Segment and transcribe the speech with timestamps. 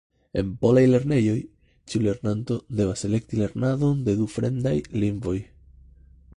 [0.41, 1.35] En polaj lernejoj
[1.91, 5.39] ĉiu lernanto devas elekti lernadon de du fremdaj lingvoj.